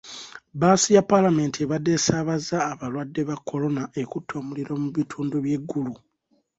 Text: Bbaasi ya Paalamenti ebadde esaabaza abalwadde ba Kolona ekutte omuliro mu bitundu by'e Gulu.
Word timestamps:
Bbaasi 0.55 0.89
ya 0.97 1.05
Paalamenti 1.09 1.57
ebadde 1.65 1.91
esaabaza 1.97 2.57
abalwadde 2.71 3.21
ba 3.29 3.35
Kolona 3.47 3.83
ekutte 4.01 4.33
omuliro 4.41 4.73
mu 4.83 4.89
bitundu 4.97 5.35
by'e 5.43 5.57
Gulu. 5.69 5.93